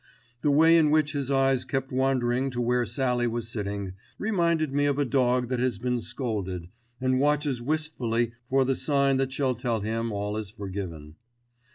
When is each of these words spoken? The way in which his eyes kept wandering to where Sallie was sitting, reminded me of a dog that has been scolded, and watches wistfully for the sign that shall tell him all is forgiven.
The 0.41 0.49
way 0.49 0.77
in 0.77 0.89
which 0.89 1.11
his 1.13 1.29
eyes 1.29 1.63
kept 1.63 1.91
wandering 1.91 2.49
to 2.49 2.59
where 2.59 2.87
Sallie 2.87 3.27
was 3.27 3.47
sitting, 3.49 3.93
reminded 4.17 4.73
me 4.73 4.85
of 4.87 4.97
a 4.97 5.05
dog 5.05 5.47
that 5.49 5.59
has 5.59 5.77
been 5.77 6.01
scolded, 6.01 6.69
and 6.99 7.19
watches 7.19 7.61
wistfully 7.61 8.31
for 8.43 8.65
the 8.65 8.75
sign 8.75 9.17
that 9.17 9.31
shall 9.31 9.53
tell 9.53 9.81
him 9.81 10.11
all 10.11 10.37
is 10.37 10.49
forgiven. 10.49 11.17